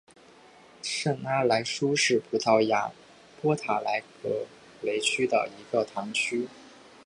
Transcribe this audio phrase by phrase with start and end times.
[0.81, 2.91] 圣阿莱舒是葡萄牙
[3.39, 4.47] 波塔莱格
[4.81, 6.47] 雷区的一个堂区。